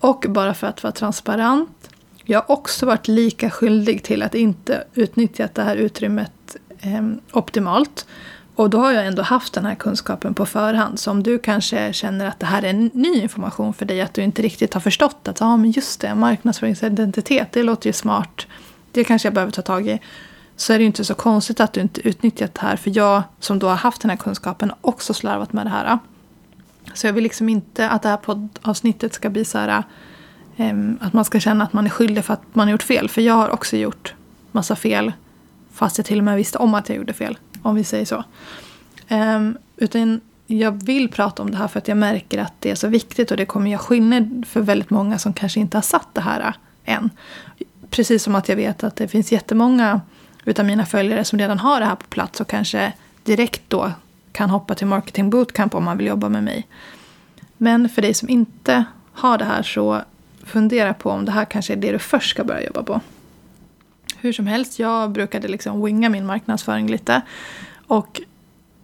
Och 0.00 0.24
bara 0.28 0.54
för 0.54 0.66
att 0.66 0.82
vara 0.82 0.92
transparent 0.92 1.90
jag 2.24 2.38
har 2.38 2.50
också 2.50 2.86
varit 2.86 3.08
lika 3.08 3.50
skyldig 3.50 4.02
till 4.02 4.22
att 4.22 4.34
inte 4.34 4.84
utnyttjat 4.94 5.54
det 5.54 5.62
här 5.62 5.76
utrymmet 5.76 6.56
eh, 6.80 7.02
optimalt. 7.32 8.06
Och 8.54 8.70
då 8.70 8.78
har 8.78 8.92
jag 8.92 9.06
ändå 9.06 9.22
haft 9.22 9.52
den 9.52 9.66
här 9.66 9.74
kunskapen 9.74 10.34
på 10.34 10.46
förhand. 10.46 10.98
Så 10.98 11.10
om 11.10 11.22
du 11.22 11.38
kanske 11.38 11.92
känner 11.92 12.26
att 12.26 12.40
det 12.40 12.46
här 12.46 12.62
är 12.62 12.72
ny 12.72 13.22
information 13.22 13.74
för 13.74 13.84
dig, 13.84 14.00
att 14.00 14.14
du 14.14 14.22
inte 14.22 14.42
riktigt 14.42 14.74
har 14.74 14.80
förstått 14.80 15.28
att 15.28 15.42
ah, 15.42 15.56
men 15.56 15.70
just 15.70 16.00
det, 16.00 16.14
marknadsföringsidentitet, 16.14 17.52
det 17.52 17.62
låter 17.62 17.86
ju 17.88 17.92
smart. 17.92 18.46
Det 18.94 19.04
kanske 19.04 19.26
jag 19.26 19.34
behöver 19.34 19.52
ta 19.52 19.62
tag 19.62 19.88
i. 19.88 20.00
Så 20.56 20.72
är 20.72 20.78
det 20.78 20.82
ju 20.82 20.86
inte 20.86 21.04
så 21.04 21.14
konstigt 21.14 21.60
att 21.60 21.72
du 21.72 21.80
inte 21.80 22.08
utnyttjat 22.08 22.54
det 22.54 22.60
här. 22.60 22.76
För 22.76 22.96
jag 22.96 23.22
som 23.40 23.58
då 23.58 23.68
har 23.68 23.76
haft 23.76 24.02
den 24.02 24.10
här 24.10 24.16
kunskapen 24.16 24.70
har 24.70 24.78
också 24.80 25.14
slarvat 25.14 25.52
med 25.52 25.66
det 25.66 25.70
här. 25.70 25.98
Så 26.94 27.06
jag 27.06 27.12
vill 27.12 27.24
liksom 27.24 27.48
inte 27.48 27.88
att 27.88 28.02
det 28.02 28.08
här 28.08 28.16
poddavsnittet 28.16 29.14
ska 29.14 29.30
bli 29.30 29.44
så 29.44 29.58
här 29.58 29.82
ehm, 30.56 30.98
att 31.00 31.12
man 31.12 31.24
ska 31.24 31.40
känna 31.40 31.64
att 31.64 31.72
man 31.72 31.86
är 31.86 31.90
skyldig 31.90 32.24
för 32.24 32.34
att 32.34 32.54
man 32.54 32.66
har 32.66 32.72
gjort 32.72 32.82
fel. 32.82 33.08
För 33.08 33.20
jag 33.20 33.34
har 33.34 33.48
också 33.48 33.76
gjort 33.76 34.14
massa 34.52 34.76
fel. 34.76 35.12
Fast 35.72 35.98
jag 35.98 36.06
till 36.06 36.18
och 36.18 36.24
med 36.24 36.36
visste 36.36 36.58
om 36.58 36.74
att 36.74 36.88
jag 36.88 36.98
gjorde 36.98 37.12
fel. 37.12 37.38
Om 37.62 37.74
vi 37.74 37.84
säger 37.84 38.04
så. 38.04 38.24
Ehm, 39.08 39.58
utan 39.76 40.20
jag 40.46 40.84
vill 40.84 41.08
prata 41.08 41.42
om 41.42 41.50
det 41.50 41.56
här 41.56 41.68
för 41.68 41.78
att 41.78 41.88
jag 41.88 41.96
märker 41.96 42.38
att 42.38 42.52
det 42.58 42.70
är 42.70 42.74
så 42.74 42.88
viktigt. 42.88 43.30
Och 43.30 43.36
det 43.36 43.46
kommer 43.46 43.70
göra 43.70 43.78
skillnad 43.78 44.44
för 44.48 44.60
väldigt 44.60 44.90
många 44.90 45.18
som 45.18 45.32
kanske 45.32 45.60
inte 45.60 45.76
har 45.76 45.82
satt 45.82 46.08
det 46.12 46.20
här 46.20 46.40
äh, 46.40 46.94
än. 46.94 47.10
Precis 47.94 48.22
som 48.22 48.34
att 48.34 48.48
jag 48.48 48.56
vet 48.56 48.84
att 48.84 48.96
det 48.96 49.08
finns 49.08 49.32
jättemånga 49.32 50.00
utav 50.44 50.66
mina 50.66 50.86
följare 50.86 51.24
som 51.24 51.38
redan 51.38 51.58
har 51.58 51.80
det 51.80 51.86
här 51.86 51.96
på 51.96 52.06
plats. 52.06 52.40
Och 52.40 52.48
kanske 52.48 52.92
direkt 53.24 53.62
då 53.68 53.92
kan 54.32 54.50
hoppa 54.50 54.74
till 54.74 54.86
marketing 54.86 55.30
bootcamp 55.30 55.74
om 55.74 55.84
man 55.84 55.98
vill 55.98 56.06
jobba 56.06 56.28
med 56.28 56.44
mig. 56.44 56.66
Men 57.56 57.88
för 57.88 58.02
dig 58.02 58.14
som 58.14 58.28
inte 58.28 58.84
har 59.12 59.38
det 59.38 59.44
här 59.44 59.62
så 59.62 60.02
fundera 60.42 60.94
på 60.94 61.10
om 61.10 61.24
det 61.24 61.32
här 61.32 61.44
kanske 61.44 61.72
är 61.72 61.76
det 61.76 61.92
du 61.92 61.98
först 61.98 62.30
ska 62.30 62.44
börja 62.44 62.66
jobba 62.66 62.82
på. 62.82 63.00
Hur 64.16 64.32
som 64.32 64.46
helst, 64.46 64.78
jag 64.78 65.10
brukade 65.10 65.48
liksom 65.48 65.84
winga 65.84 66.08
min 66.08 66.26
marknadsföring 66.26 66.86
lite. 66.86 67.20
Och 67.86 68.20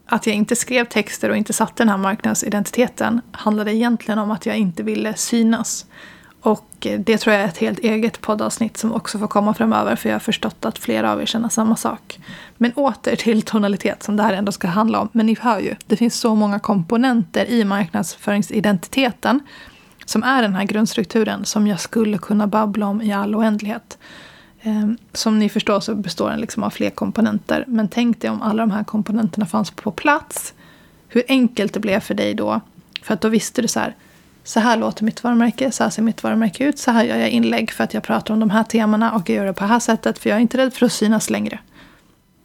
att 0.06 0.26
jag 0.26 0.36
inte 0.36 0.56
skrev 0.56 0.84
texter 0.84 1.30
och 1.30 1.36
inte 1.36 1.52
satte 1.52 1.82
den 1.82 1.88
här 1.88 1.96
marknadsidentiteten 1.96 3.20
handlade 3.32 3.74
egentligen 3.74 4.18
om 4.18 4.30
att 4.30 4.46
jag 4.46 4.56
inte 4.56 4.82
ville 4.82 5.14
synas. 5.14 5.86
Och 6.40 6.87
det 6.99 7.18
tror 7.18 7.35
jag 7.35 7.42
är 7.42 7.49
ett 7.49 7.59
helt 7.59 7.78
eget 7.78 8.20
poddavsnitt 8.20 8.76
som 8.76 8.92
också 8.92 9.18
får 9.18 9.26
komma 9.26 9.54
framöver 9.54 9.97
för 9.97 10.09
jag 10.09 10.14
har 10.14 10.20
förstått 10.20 10.64
att 10.64 10.78
flera 10.78 11.12
av 11.12 11.23
er 11.23 11.26
känner 11.26 11.49
samma 11.49 11.76
sak. 11.76 12.18
Men 12.56 12.73
åter 12.73 13.16
till 13.16 13.42
tonalitet 13.42 14.02
som 14.02 14.16
det 14.16 14.23
här 14.23 14.32
ändå 14.32 14.52
ska 14.52 14.68
handla 14.68 15.00
om. 15.00 15.09
Men 15.12 15.26
ni 15.26 15.37
hör 15.40 15.61
ju, 15.61 15.75
det 15.87 15.97
finns 15.97 16.20
så 16.20 16.35
många 16.35 16.59
komponenter 16.59 17.50
i 17.50 17.64
marknadsföringsidentiteten 17.64 19.40
som 20.04 20.23
är 20.23 20.42
den 20.42 20.54
här 20.54 20.64
grundstrukturen 20.64 21.44
som 21.44 21.66
jag 21.66 21.80
skulle 21.80 22.18
kunna 22.18 22.47
babbla 22.47 22.87
om 22.87 23.02
i 23.02 23.12
all 23.12 23.35
oändlighet. 23.35 23.99
Ehm, 24.62 24.99
som 25.12 25.38
ni 25.38 25.49
förstår 25.49 25.80
så 25.80 25.94
består 25.94 26.30
den 26.30 26.40
liksom 26.40 26.62
av 26.62 26.70
fler 26.70 26.90
komponenter. 26.90 27.64
Men 27.68 27.88
tänk 27.88 28.20
dig 28.20 28.30
om 28.30 28.42
alla 28.42 28.62
de 28.62 28.70
här 28.70 28.85
komponenterna 28.85 29.47
fanns 29.47 29.70
på 29.70 29.90
plats. 29.90 30.54
Hur 31.09 31.23
enkelt 31.28 31.75
det 31.75 31.80
blev 31.80 32.00
för 32.00 32.14
dig 32.14 32.35
då. 32.35 32.61
För 33.02 33.14
att 33.14 33.20
då 33.20 33.28
visste 33.28 33.62
du 33.62 33.68
så 33.68 33.80
här. 33.80 33.94
Så 34.44 34.61
här 34.61 34.76
låter 34.76 35.04
mitt 35.04 35.25
varumärke, 35.25 35.73
så 35.73 35.82
här 35.82 35.90
ser 35.90 36.02
mitt 36.02 36.23
varumärke 36.23 36.64
ut, 36.64 36.78
så 36.78 36.90
här 36.90 37.04
gör 37.04 37.16
jag 37.16 37.30
inlägg 37.30 37.70
för 37.70 37.85
att 37.85 37.94
jag 37.94 38.02
pratar 38.02 38.35
om 38.35 38.40
de 38.40 38.50
här 38.50 38.64
temana 38.64 39.12
och 39.12 39.30
jag 39.30 39.37
gör 39.37 39.47
det 39.47 39.52
på 39.52 39.64
det 39.64 39.70
här 39.70 39.80
sättet 39.80 40.18
för 40.18 40.30
jag 40.30 40.37
är 40.37 40.40
inte 40.40 40.59
rädd 40.59 40.75
för 40.75 40.87
att 40.87 40.92
synas 40.92 41.30
längre. 41.30 41.59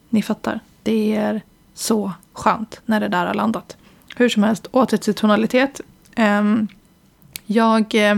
Ni 0.10 0.22
fattar, 0.22 0.60
det 0.84 1.16
är 1.16 1.42
så 1.74 2.12
skönt 2.34 2.82
när 2.86 3.00
det 3.00 3.08
där 3.08 3.26
har 3.26 3.34
landat. 3.34 3.78
Hur 4.16 4.30
som 4.30 4.44
helst, 4.44 4.68
åter 4.72 4.98
till 4.98 5.14
tonalitet. 5.14 5.82
Ehm, 6.16 6.68
jag 7.46 7.96
eh, 7.96 8.18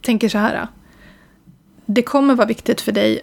tänker 0.00 0.28
så 0.28 0.38
här 0.38 0.68
det 1.86 2.02
kommer 2.02 2.34
vara 2.34 2.46
viktigt 2.46 2.80
för 2.80 2.92
dig 2.92 3.20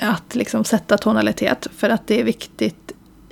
att 0.00 0.34
liksom 0.34 0.64
sätta 0.64 0.98
tonalitet. 0.98 1.66
För 1.76 1.90
att 1.90 2.06
det 2.06 2.20
är 2.20 2.24
viktigt 2.24 2.83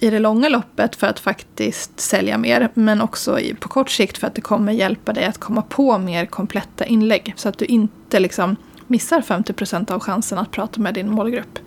i 0.03 0.11
det 0.11 0.19
långa 0.19 0.49
loppet 0.49 0.97
för 0.97 1.07
att 1.07 1.21
faktiskt 1.21 2.01
sälja 2.01 2.39
mer. 2.39 2.69
Men 2.75 3.01
också 3.01 3.39
på 3.61 3.69
kort 3.69 3.91
sikt 3.91 4.19
för 4.19 4.27
att 4.27 4.35
det 4.35 4.41
kommer 4.41 4.73
hjälpa 4.73 5.13
dig 5.13 5.25
att 5.25 5.39
komma 5.39 5.63
på 5.63 5.99
mer 5.99 6.27
kompletta 6.27 6.85
inlägg. 6.85 7.35
Så 7.37 7.49
att 7.49 7.59
du 7.59 7.65
inte 7.65 8.21
liksom 8.21 8.57
missar 8.87 9.21
50 9.21 9.53
procent 9.53 9.91
av 9.91 10.01
chansen 10.01 10.39
att 10.39 10.51
prata 10.51 10.81
med 10.81 10.95
din 10.95 11.11
målgrupp. 11.11 11.59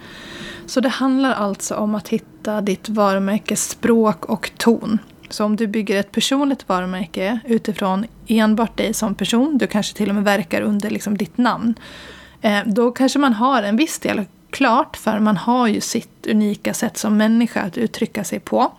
Så 0.65 0.79
det 0.79 0.89
handlar 0.89 1.33
alltså 1.33 1.75
om 1.75 1.95
att 1.95 2.07
hitta 2.07 2.61
ditt 2.61 2.89
varumärkes 2.89 3.69
språk 3.69 4.25
och 4.25 4.51
ton. 4.57 4.99
Så 5.29 5.45
om 5.45 5.55
du 5.55 5.67
bygger 5.67 5.99
ett 5.99 6.11
personligt 6.11 6.69
varumärke 6.69 7.39
utifrån 7.45 8.05
enbart 8.27 8.77
dig 8.77 8.93
som 8.93 9.15
person, 9.15 9.57
du 9.57 9.67
kanske 9.67 9.97
till 9.97 10.09
och 10.09 10.15
med 10.15 10.23
verkar 10.23 10.61
under 10.61 10.89
liksom 10.89 11.17
ditt 11.17 11.37
namn, 11.37 11.73
eh, 12.41 12.59
då 12.65 12.91
kanske 12.91 13.19
man 13.19 13.33
har 13.33 13.63
en 13.63 13.77
viss 13.77 13.99
del 13.99 14.21
klart, 14.55 14.97
för 14.97 15.19
man 15.19 15.37
har 15.37 15.67
ju 15.67 15.81
sitt 15.81 16.27
unika 16.27 16.73
sätt 16.73 16.97
som 16.97 17.17
människa 17.17 17.61
att 17.61 17.77
uttrycka 17.77 18.23
sig 18.23 18.39
på. 18.39 18.71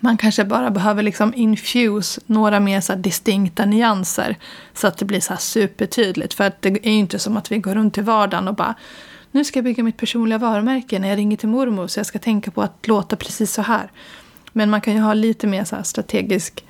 Man 0.00 0.16
kanske 0.16 0.44
bara 0.44 0.70
behöver 0.70 1.02
liksom 1.02 1.34
infuse 1.34 2.20
några 2.26 2.60
mer 2.60 2.80
så 2.80 2.94
distinkta 2.94 3.64
nyanser 3.64 4.36
så 4.74 4.86
att 4.86 4.98
det 4.98 5.04
blir 5.04 5.20
så 5.20 5.36
supertydligt. 5.36 6.34
För 6.34 6.44
att 6.44 6.62
det 6.62 6.68
är 6.68 6.90
ju 6.90 6.98
inte 6.98 7.18
som 7.18 7.36
att 7.36 7.52
vi 7.52 7.58
går 7.58 7.74
runt 7.74 7.98
i 7.98 8.00
vardagen 8.00 8.48
och 8.48 8.54
bara 8.54 8.74
nu 9.30 9.44
ska 9.44 9.58
jag 9.58 9.64
bygga 9.64 9.82
mitt 9.82 9.96
personliga 9.96 10.38
varumärke 10.38 10.98
när 10.98 11.08
jag 11.08 11.18
ringer 11.18 11.36
till 11.36 11.48
mormor 11.48 11.86
så 11.86 11.98
jag 11.98 12.06
ska 12.06 12.18
tänka 12.18 12.50
på 12.50 12.62
att 12.62 12.86
låta 12.86 13.16
precis 13.16 13.52
så 13.52 13.62
här. 13.62 13.90
Men 14.52 14.70
man 14.70 14.80
kan 14.80 14.94
ju 14.94 15.00
ha 15.00 15.14
lite 15.14 15.46
mer 15.46 15.64
så 15.64 15.76
strategisk 15.82 16.64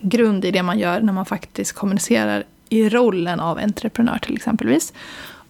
grund 0.00 0.44
i 0.44 0.50
det 0.50 0.62
man 0.62 0.78
gör 0.78 1.00
när 1.00 1.12
man 1.12 1.26
faktiskt 1.26 1.72
kommunicerar 1.72 2.44
i 2.68 2.88
rollen 2.88 3.40
av 3.40 3.58
entreprenör 3.58 4.18
till 4.18 4.36
exempelvis. 4.36 4.92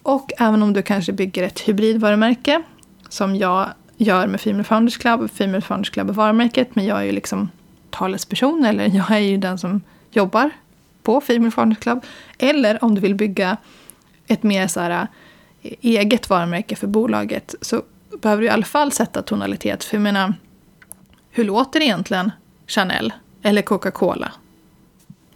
Och 0.05 0.31
även 0.37 0.63
om 0.63 0.73
du 0.73 0.81
kanske 0.81 1.13
bygger 1.13 1.43
ett 1.43 1.59
hybridvarumärke, 1.59 2.63
som 3.09 3.35
jag 3.35 3.69
gör 3.97 4.27
med 4.27 4.41
Female 4.41 4.63
Founders 4.63 4.97
Club. 4.97 5.31
Female 5.31 5.61
Founders 5.61 5.89
Club 5.89 6.09
är 6.09 6.13
varumärket, 6.13 6.75
men 6.75 6.85
jag 6.85 6.99
är 6.99 7.03
ju 7.03 7.11
liksom 7.11 7.49
talesperson, 7.89 8.65
eller 8.65 8.95
jag 8.95 9.11
är 9.11 9.19
ju 9.19 9.37
den 9.37 9.57
som 9.57 9.81
jobbar 10.11 10.49
på 11.03 11.21
Female 11.21 11.51
Founders 11.51 11.77
Club. 11.77 12.05
Eller 12.37 12.83
om 12.83 12.95
du 12.95 13.01
vill 13.01 13.15
bygga 13.15 13.57
ett 14.27 14.43
mer 14.43 14.67
så 14.67 14.79
här, 14.79 15.07
eh, 15.61 15.71
eget 15.81 16.29
varumärke 16.29 16.75
för 16.75 16.87
bolaget, 16.87 17.55
så 17.61 17.81
behöver 18.21 18.41
du 18.41 18.47
i 18.47 18.51
alla 18.51 18.65
fall 18.65 18.91
sätta 18.91 19.21
tonalitet. 19.21 19.83
För 19.83 19.97
jag 19.97 20.01
menar, 20.01 20.33
hur 21.29 21.43
låter 21.43 21.81
egentligen 21.81 22.31
Chanel 22.67 23.13
eller 23.41 23.61
Coca-Cola? 23.61 24.31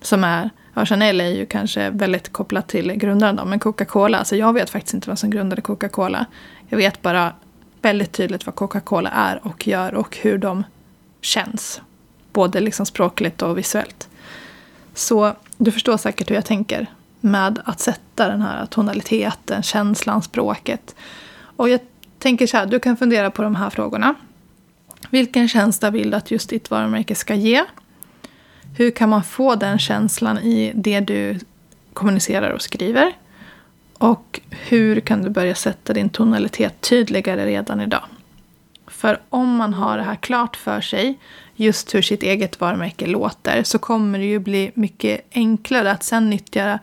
Som 0.02 0.24
är 0.24 0.50
Ja, 0.74 0.86
Chanel 0.86 1.22
är 1.22 1.30
ju 1.30 1.46
kanske 1.46 1.90
väldigt 1.90 2.34
kopplat 2.34 2.68
till 2.68 2.94
grundaren 2.94 3.36
då, 3.36 3.46
men 3.46 3.60
Coca-Cola, 3.60 4.18
alltså 4.18 4.36
jag 4.36 4.54
vet 4.54 4.70
faktiskt 4.70 4.94
inte 4.94 5.10
vad 5.10 5.20
som 5.20 5.30
grundade 5.30 5.62
Coca-Cola. 5.62 6.26
Jag 6.68 6.78
vet 6.78 7.02
bara 7.02 7.34
väldigt 7.82 8.12
tydligt 8.12 8.46
vad 8.46 8.56
Coca-Cola 8.56 9.10
är 9.10 9.48
och 9.48 9.68
gör 9.68 9.94
och 9.94 10.18
hur 10.18 10.38
de 10.38 10.64
känns. 11.22 11.82
Både 12.34 12.60
liksom 12.60 12.86
språkligt 12.86 13.42
och 13.42 13.58
visuellt. 13.58 14.10
Så 14.94 15.34
du 15.58 15.72
förstår 15.72 15.98
säkert 15.98 16.30
hur 16.30 16.36
jag 16.36 16.46
tänker 16.46 16.88
med 17.20 17.60
att 17.66 17.80
sätta 17.80 18.28
den 18.28 18.42
här 18.42 18.66
tonaliteten, 18.66 19.64
känslan, 19.64 20.24
språket. 20.24 20.96
Och 21.42 21.70
jag 21.70 21.80
tänker 22.20 22.48
så 22.48 22.58
här, 22.58 22.66
du 22.66 22.80
kan 22.80 22.98
fundera 22.98 23.32
på 23.32 23.42
de 23.42 23.56
här 23.56 23.70
frågorna. 23.70 24.16
Vilken 25.10 25.48
känsla 25.48 25.90
vill 25.90 26.12
du 26.12 26.18
att 26.18 26.32
just 26.32 26.50
ditt 26.50 26.72
varumärke 26.72 27.16
ska 27.16 27.36
ge? 27.36 27.64
Hur 28.78 28.92
kan 28.92 29.10
man 29.10 29.24
få 29.24 29.56
den 29.56 29.80
känslan 29.80 30.38
i 30.38 30.72
det 30.76 31.00
du 31.00 31.40
kommunicerar 31.94 32.52
och 32.52 32.62
skriver? 32.62 33.14
Och 33.98 34.40
hur 34.50 35.00
kan 35.00 35.22
du 35.22 35.30
börja 35.30 35.56
sätta 35.56 35.94
din 35.94 36.10
tonalitet 36.10 36.82
tydligare 36.82 37.46
redan 37.46 37.82
idag? 37.82 38.04
För 38.88 39.22
om 39.30 39.56
man 39.56 39.74
har 39.74 39.98
det 39.98 40.04
här 40.04 40.16
klart 40.16 40.56
för 40.56 40.82
sig, 40.82 41.20
just 41.56 41.96
hur 41.96 42.02
sitt 42.02 42.24
eget 42.24 42.62
varumärke 42.62 43.08
låter, 43.08 43.64
så 43.64 43.80
kommer 43.80 44.20
det 44.20 44.26
ju 44.26 44.40
bli 44.40 44.72
mycket 44.74 45.22
enklare 45.32 45.92
att 45.92 46.04
sen 46.04 46.30
nyttja 46.30 46.80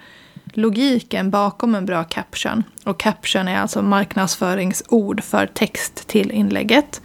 logiken 0.52 1.31
bakom 1.31 1.75
en 1.75 1.87
bra 1.87 2.05
caption. 2.05 2.64
Och 2.85 3.00
caption 3.00 3.49
är 3.49 3.59
alltså 3.59 3.83
marknadsföringsord 3.83 5.23
för 5.25 5.47
text 5.47 6.09
till 6.09 6.31
inlägget. 6.31 7.00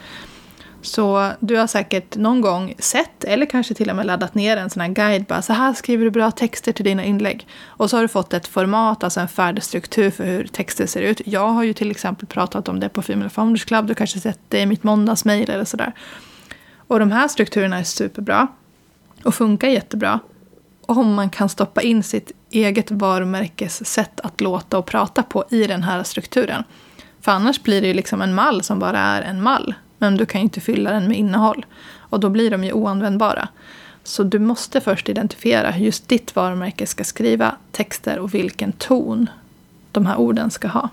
Så 0.81 1.31
du 1.39 1.57
har 1.57 1.67
säkert 1.67 2.15
någon 2.15 2.41
gång 2.41 2.73
sett, 2.79 3.23
eller 3.23 3.45
kanske 3.45 3.73
till 3.73 3.89
och 3.89 3.95
med 3.95 4.05
laddat 4.05 4.35
ner 4.35 4.57
en 4.57 4.69
sån 4.69 4.81
här 4.81 4.89
guide. 4.89 5.25
Bara, 5.25 5.41
så 5.41 5.53
här 5.53 5.73
skriver 5.73 6.05
du 6.05 6.11
bra 6.11 6.31
texter 6.31 6.71
till 6.71 6.85
dina 6.85 7.03
inlägg. 7.03 7.47
Och 7.65 7.89
så 7.89 7.97
har 7.97 8.01
du 8.01 8.07
fått 8.07 8.33
ett 8.33 8.47
format, 8.47 9.03
alltså 9.03 9.19
en 9.19 9.27
färdig 9.27 9.63
struktur 9.63 10.11
för 10.11 10.23
hur 10.23 10.47
texter 10.47 10.85
ser 10.85 11.01
ut. 11.01 11.21
Jag 11.25 11.47
har 11.47 11.63
ju 11.63 11.73
till 11.73 11.91
exempel 11.91 12.27
pratat 12.27 12.67
om 12.67 12.79
det 12.79 12.89
på 12.89 13.01
Female 13.01 13.29
Founders 13.29 13.65
Club. 13.65 13.87
Du 13.87 13.95
kanske 13.95 14.19
sett 14.19 14.39
det 14.47 14.59
i 14.59 14.65
mitt 14.65 14.83
måndagsmejl 14.83 15.49
eller 15.49 15.65
sådär. 15.65 15.93
Och 16.87 16.99
de 16.99 17.11
här 17.11 17.27
strukturerna 17.27 17.79
är 17.79 17.83
superbra. 17.83 18.47
Och 19.23 19.35
funkar 19.35 19.67
jättebra. 19.67 20.19
Om 20.81 21.13
man 21.13 21.29
kan 21.29 21.49
stoppa 21.49 21.81
in 21.81 22.03
sitt 22.03 22.31
eget 22.49 22.91
varumärkes 22.91 23.85
sätt 23.85 24.19
att 24.19 24.41
låta 24.41 24.77
och 24.77 24.85
prata 24.85 25.23
på 25.23 25.45
i 25.49 25.67
den 25.67 25.83
här 25.83 26.03
strukturen. 26.03 26.63
För 27.21 27.31
annars 27.31 27.63
blir 27.63 27.81
det 27.81 27.87
ju 27.87 27.93
liksom 27.93 28.21
en 28.21 28.33
mall 28.35 28.63
som 28.63 28.79
bara 28.79 28.99
är 28.99 29.21
en 29.21 29.41
mall. 29.41 29.73
Men 30.01 30.17
du 30.17 30.25
kan 30.25 30.41
ju 30.41 30.43
inte 30.43 30.61
fylla 30.61 30.91
den 30.91 31.07
med 31.07 31.17
innehåll. 31.17 31.65
Och 31.97 32.19
då 32.19 32.29
blir 32.29 32.51
de 32.51 32.63
ju 32.63 32.71
oanvändbara. 32.73 33.47
Så 34.03 34.23
du 34.23 34.39
måste 34.39 34.81
först 34.81 35.09
identifiera 35.09 35.71
hur 35.71 35.85
just 35.85 36.07
ditt 36.07 36.35
varumärke 36.35 36.87
ska 36.87 37.03
skriva 37.03 37.55
texter 37.71 38.19
och 38.19 38.33
vilken 38.33 38.71
ton 38.71 39.29
de 39.91 40.05
här 40.05 40.17
orden 40.17 40.51
ska 40.51 40.67
ha. 40.67 40.89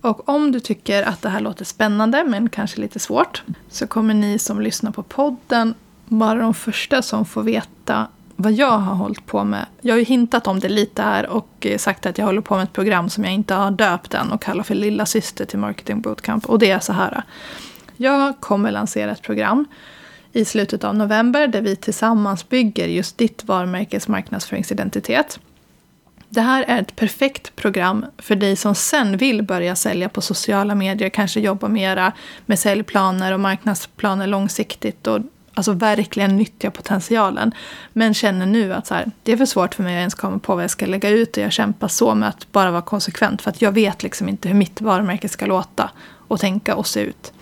Och 0.00 0.28
om 0.28 0.52
du 0.52 0.60
tycker 0.60 1.02
att 1.02 1.22
det 1.22 1.28
här 1.28 1.40
låter 1.40 1.64
spännande 1.64 2.24
men 2.24 2.48
kanske 2.48 2.80
lite 2.80 2.98
svårt 2.98 3.42
så 3.70 3.86
kommer 3.86 4.14
ni 4.14 4.38
som 4.38 4.60
lyssnar 4.60 4.90
på 4.90 5.02
podden 5.02 5.74
vara 6.04 6.38
de 6.38 6.54
första 6.54 7.02
som 7.02 7.24
får 7.24 7.42
veta 7.42 8.06
vad 8.36 8.52
jag 8.52 8.78
har 8.78 8.94
hållit 8.94 9.26
på 9.26 9.44
med. 9.44 9.66
Jag 9.80 9.94
har 9.94 9.98
ju 9.98 10.04
hintat 10.04 10.46
om 10.46 10.60
det 10.60 10.68
lite 10.68 11.02
här 11.02 11.26
och 11.26 11.48
eh, 11.60 11.78
sagt 11.78 12.06
att 12.06 12.18
jag 12.18 12.26
håller 12.26 12.40
på 12.40 12.56
med 12.56 12.64
ett 12.64 12.72
program 12.72 13.10
som 13.10 13.24
jag 13.24 13.32
inte 13.32 13.54
har 13.54 13.70
döpt 13.70 14.14
än 14.14 14.32
och 14.32 14.42
kallar 14.42 14.62
för 14.62 14.74
Lilla 14.74 15.06
syster 15.06 15.44
till 15.44 15.58
Marketing 15.58 16.00
Bootcamp. 16.00 16.46
Och 16.46 16.58
det 16.58 16.70
är 16.70 16.78
så 16.80 16.92
här. 16.92 17.22
Jag 17.96 18.40
kommer 18.40 18.70
lansera 18.70 19.10
ett 19.10 19.22
program 19.22 19.66
i 20.32 20.44
slutet 20.44 20.84
av 20.84 20.94
november 20.94 21.48
där 21.48 21.60
vi 21.60 21.76
tillsammans 21.76 22.48
bygger 22.48 22.88
just 22.88 23.18
ditt 23.18 23.44
varumärkes 23.44 24.08
marknadsföringsidentitet. 24.08 25.40
Det 26.28 26.40
här 26.40 26.64
är 26.68 26.80
ett 26.80 26.96
perfekt 26.96 27.56
program 27.56 28.06
för 28.18 28.36
dig 28.36 28.56
som 28.56 28.74
sen 28.74 29.16
vill 29.16 29.42
börja 29.42 29.76
sälja 29.76 30.08
på 30.08 30.20
sociala 30.20 30.74
medier, 30.74 31.08
kanske 31.08 31.40
jobba 31.40 31.68
mera 31.68 32.12
med 32.46 32.58
säljplaner 32.58 33.32
och 33.32 33.40
marknadsplaner 33.40 34.26
långsiktigt 34.26 35.06
och 35.06 35.20
alltså 35.54 35.72
verkligen 35.72 36.36
nyttja 36.36 36.70
potentialen. 36.70 37.54
Men 37.92 38.14
känner 38.14 38.46
nu 38.46 38.74
att 38.74 38.86
så 38.86 38.94
här, 38.94 39.10
det 39.22 39.32
är 39.32 39.36
för 39.36 39.46
svårt 39.46 39.74
för 39.74 39.82
mig 39.82 39.96
att 39.96 39.98
ens 39.98 40.14
komma 40.14 40.38
på 40.38 40.54
vad 40.54 40.64
jag 40.64 40.70
ska 40.70 40.86
lägga 40.86 41.08
ut 41.08 41.36
och 41.36 41.42
jag 41.42 41.52
kämpar 41.52 41.88
så 41.88 42.14
med 42.14 42.28
att 42.28 42.52
bara 42.52 42.70
vara 42.70 42.82
konsekvent 42.82 43.42
för 43.42 43.50
att 43.50 43.62
jag 43.62 43.72
vet 43.72 44.02
liksom 44.02 44.28
inte 44.28 44.48
hur 44.48 44.56
mitt 44.56 44.80
varumärke 44.80 45.28
ska 45.28 45.46
låta 45.46 45.90
och 46.28 46.40
tänka 46.40 46.76
och 46.76 46.86
se 46.86 47.00
ut. 47.00 47.33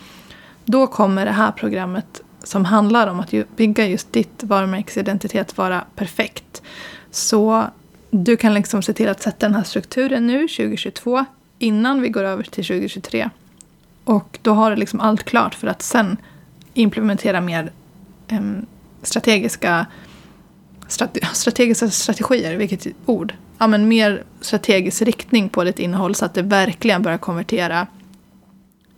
Då 0.65 0.87
kommer 0.87 1.25
det 1.25 1.33
här 1.33 1.53
programmet 1.53 2.21
som 2.43 2.65
handlar 2.65 3.07
om 3.07 3.21
att 3.21 3.57
bygga 3.57 3.87
just 3.87 4.13
ditt 4.13 4.43
varumärkesidentitet 4.43 5.59
vara 5.59 5.85
perfekt. 5.95 6.63
Så 7.11 7.65
du 8.11 8.37
kan 8.37 8.55
liksom 8.55 8.83
se 8.83 8.93
till 8.93 9.09
att 9.09 9.23
sätta 9.23 9.47
den 9.47 9.55
här 9.55 9.65
strukturen 9.65 10.27
nu, 10.27 10.49
2022, 10.49 11.25
innan 11.59 12.01
vi 12.01 12.09
går 12.09 12.25
över 12.25 12.43
till 12.43 12.65
2023. 12.65 13.31
Och 14.05 14.39
då 14.43 14.53
har 14.53 14.71
du 14.71 14.77
liksom 14.77 15.01
allt 15.01 15.25
klart 15.25 15.55
för 15.55 15.67
att 15.67 15.83
sen 15.83 16.17
implementera 16.75 17.41
mer 17.41 17.73
um, 18.31 18.67
strategiska, 19.03 19.87
strate, 20.89 21.27
strategiska 21.33 21.91
strategier, 21.91 22.57
vilket 22.57 22.87
ord. 23.07 23.35
Ja, 23.59 23.67
men 23.67 23.89
mer 23.89 24.23
strategisk 24.41 25.03
riktning 25.03 25.49
på 25.49 25.65
ditt 25.65 25.79
innehåll 25.79 26.15
så 26.15 26.25
att 26.25 26.35
det 26.35 26.43
verkligen 26.43 27.03
börjar 27.03 27.19
konvertera 27.19 27.87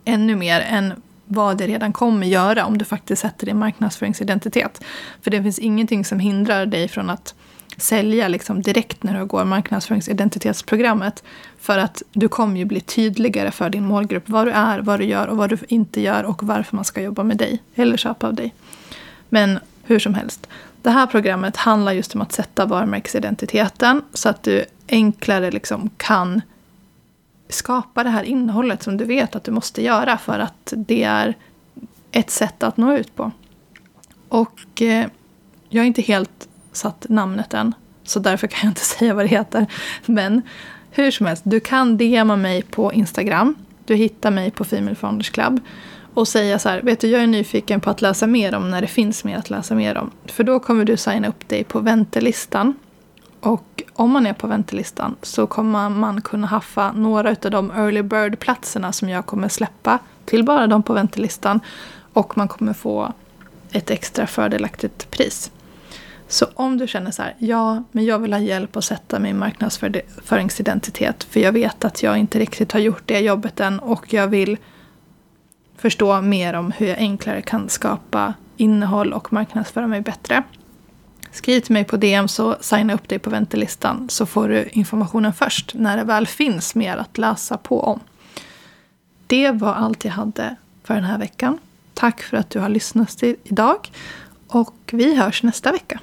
ännu 0.05 0.35
mer 0.35 0.61
än 0.61 0.93
vad 1.25 1.57
det 1.57 1.67
redan 1.67 1.93
kommer 1.93 2.27
göra 2.27 2.65
om 2.65 2.77
du 2.77 2.85
faktiskt 2.85 3.21
sätter 3.21 3.45
din 3.45 3.59
marknadsföringsidentitet. 3.59 4.83
För 5.21 5.31
det 5.31 5.43
finns 5.43 5.59
ingenting 5.59 6.05
som 6.05 6.19
hindrar 6.19 6.65
dig 6.65 6.87
från 6.87 7.09
att 7.09 7.35
sälja 7.77 8.27
liksom 8.27 8.61
direkt 8.61 9.03
när 9.03 9.19
du 9.19 9.25
går 9.25 9.45
marknadsföringsidentitetsprogrammet. 9.45 11.23
För 11.59 11.77
att 11.77 12.03
du 12.13 12.27
kommer 12.27 12.57
ju 12.57 12.65
bli 12.65 12.81
tydligare 12.81 13.51
för 13.51 13.69
din 13.69 13.85
målgrupp 13.85 14.29
vad 14.29 14.47
du 14.47 14.51
är, 14.51 14.79
vad 14.79 14.99
du 14.99 15.05
gör 15.05 15.27
och 15.27 15.37
vad 15.37 15.49
du 15.49 15.57
inte 15.67 16.01
gör 16.01 16.23
och 16.23 16.43
varför 16.43 16.75
man 16.75 16.85
ska 16.85 17.01
jobba 17.01 17.23
med 17.23 17.37
dig 17.37 17.61
eller 17.75 17.97
köpa 17.97 18.27
av 18.27 18.33
dig. 18.33 18.53
Men 19.29 19.59
hur 19.83 19.99
som 19.99 20.13
helst. 20.13 20.47
Det 20.81 20.89
här 20.89 21.07
programmet 21.07 21.57
handlar 21.57 21.91
just 21.91 22.15
om 22.15 22.21
att 22.21 22.31
sätta 22.31 22.65
varumärkesidentiteten 22.65 24.01
så 24.13 24.29
att 24.29 24.43
du 24.43 24.65
enklare 24.87 25.51
liksom 25.51 25.89
kan 25.97 26.41
skapa 27.49 28.03
det 28.03 28.09
här 28.09 28.23
innehållet 28.23 28.83
som 28.83 28.97
du 28.97 29.05
vet 29.05 29.35
att 29.35 29.43
du 29.43 29.51
måste 29.51 29.83
göra 29.83 30.17
för 30.17 30.39
att 30.39 30.73
det 30.77 31.03
är 31.03 31.35
ett 32.11 32.29
sätt 32.29 32.63
att 32.63 32.77
nå 32.77 32.97
ut 32.97 33.15
på. 33.15 33.31
Och 34.29 34.81
eh, 34.81 35.07
jag 35.69 35.81
har 35.81 35.87
inte 35.87 36.01
helt 36.01 36.47
satt 36.71 37.05
namnet 37.09 37.53
än, 37.53 37.73
så 38.03 38.19
därför 38.19 38.47
kan 38.47 38.59
jag 38.63 38.71
inte 38.71 38.81
säga 38.85 39.13
vad 39.13 39.25
det 39.25 39.29
heter. 39.29 39.65
Men 40.05 40.41
hur 40.91 41.11
som 41.11 41.25
helst, 41.25 41.43
du 41.45 41.59
kan 41.59 41.97
DMa 41.97 42.35
mig 42.35 42.61
på 42.61 42.93
Instagram. 42.93 43.55
Du 43.85 43.95
hittar 43.95 44.31
mig 44.31 44.51
på 44.51 44.63
Female 44.63 44.95
Founders 44.95 45.29
Club. 45.29 45.59
Och 46.13 46.27
säga 46.27 46.59
så 46.59 46.69
här, 46.69 46.81
vet 46.81 46.99
du 46.99 47.07
jag 47.07 47.23
är 47.23 47.27
nyfiken 47.27 47.81
på 47.81 47.89
att 47.89 48.01
läsa 48.01 48.27
mer 48.27 48.55
om 48.55 48.71
när 48.71 48.81
det 48.81 48.87
finns 48.87 49.23
mer 49.23 49.37
att 49.37 49.49
läsa 49.49 49.75
mer 49.75 49.97
om. 49.97 50.11
För 50.25 50.43
då 50.43 50.59
kommer 50.59 50.85
du 50.85 50.97
signa 50.97 51.27
upp 51.27 51.49
dig 51.49 51.63
på 51.63 51.79
väntelistan. 51.79 52.73
Och 53.45 53.83
om 53.93 54.11
man 54.11 54.25
är 54.25 54.33
på 54.33 54.47
väntelistan 54.47 55.15
så 55.21 55.47
kommer 55.47 55.89
man 55.89 56.21
kunna 56.21 56.47
haffa 56.47 56.91
några 56.91 57.29
av 57.29 57.51
de 57.51 57.71
early 57.71 58.01
bird-platserna 58.01 58.91
som 58.91 59.09
jag 59.09 59.25
kommer 59.25 59.49
släppa 59.49 59.99
till 60.25 60.43
bara 60.43 60.67
de 60.67 60.83
på 60.83 60.93
väntelistan. 60.93 61.59
Och 62.13 62.37
man 62.37 62.47
kommer 62.47 62.73
få 62.73 63.13
ett 63.71 63.89
extra 63.89 64.27
fördelaktigt 64.27 65.11
pris. 65.11 65.51
Så 66.27 66.45
om 66.53 66.77
du 66.77 66.87
känner 66.87 67.11
så 67.11 67.21
här, 67.21 67.35
ja, 67.37 67.83
men 67.91 68.05
jag 68.05 68.19
vill 68.19 68.33
ha 68.33 68.39
hjälp 68.39 68.77
att 68.77 68.83
sätta 68.83 69.19
min 69.19 69.37
marknadsföringsidentitet 69.37 71.23
för 71.23 71.39
jag 71.39 71.51
vet 71.51 71.85
att 71.85 72.03
jag 72.03 72.17
inte 72.17 72.39
riktigt 72.39 72.71
har 72.71 72.79
gjort 72.79 73.03
det 73.05 73.19
jobbet 73.19 73.59
än 73.59 73.79
och 73.79 74.13
jag 74.13 74.27
vill 74.27 74.57
förstå 75.77 76.21
mer 76.21 76.53
om 76.53 76.71
hur 76.71 76.87
jag 76.87 76.97
enklare 76.97 77.41
kan 77.41 77.69
skapa 77.69 78.33
innehåll 78.57 79.13
och 79.13 79.33
marknadsföra 79.33 79.87
mig 79.87 80.01
bättre. 80.01 80.43
Skriv 81.35 81.59
till 81.59 81.73
mig 81.73 81.83
på 81.83 81.97
DM 81.97 82.27
så 82.27 82.57
signa 82.61 82.93
upp 82.93 83.09
dig 83.09 83.19
på 83.19 83.29
väntelistan 83.29 84.09
så 84.09 84.25
får 84.25 84.49
du 84.49 84.69
informationen 84.71 85.33
först 85.33 85.73
när 85.73 85.97
det 85.97 86.03
väl 86.03 86.27
finns 86.27 86.75
mer 86.75 86.97
att 86.97 87.17
läsa 87.17 87.57
på 87.57 87.83
om. 87.83 87.99
Det 89.27 89.51
var 89.51 89.73
allt 89.73 90.05
jag 90.05 90.11
hade 90.11 90.55
för 90.83 90.93
den 90.93 91.03
här 91.03 91.17
veckan. 91.17 91.57
Tack 91.93 92.21
för 92.21 92.37
att 92.37 92.49
du 92.49 92.59
har 92.59 92.69
lyssnat 92.69 93.23
idag 93.23 93.91
och 94.47 94.75
vi 94.91 95.15
hörs 95.15 95.43
nästa 95.43 95.71
vecka. 95.71 95.99